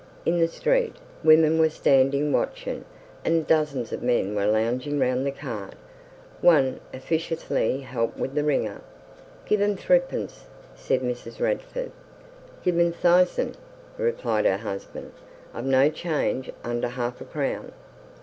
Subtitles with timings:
[0.25, 2.85] In the street, women were standing watching,
[3.23, 5.75] and dozens of men were lounging round the cart.
[6.41, 8.81] One officiously helped with the wringer.
[9.47, 11.39] "Gi'e him thrippence," said Mrs.
[11.39, 11.91] Radford.
[12.65, 13.53] "Gi'e him thysen,"
[13.95, 15.11] replied her husband.
[15.53, 17.71] "I've no change under half a crown."